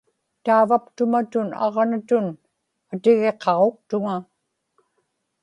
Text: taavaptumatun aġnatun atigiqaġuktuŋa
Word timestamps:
taavaptumatun 0.43 1.47
aġnatun 1.65 2.25
atigiqaġuktuŋa 2.93 4.17